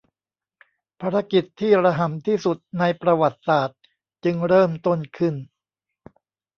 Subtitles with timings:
[1.01, 3.79] ภารกิจที่ระห่ำที่สุดในประวัติศาสตร์
[4.23, 5.35] จึงเริ่มต้นขึ้น